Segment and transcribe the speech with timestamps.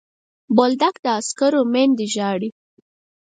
[0.57, 2.49] بولدک د عسکرو میندې ژاړي.